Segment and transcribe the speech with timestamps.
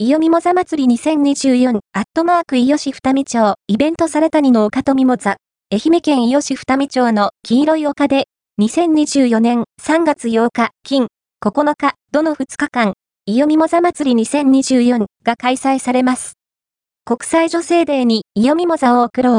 [0.00, 5.38] いよみもざ祭り2024アットマーク伊予市二見町イベントされたにの丘とみもざ
[5.72, 8.26] 愛媛県伊予市二見町の黄色い丘で
[8.60, 11.08] 2024年3月8日金
[11.44, 12.94] 9日どの2日間
[13.26, 16.34] いよみもざ祭り2024が開催されます。
[17.04, 19.36] 国際女性デーにいよみもざを贈ろう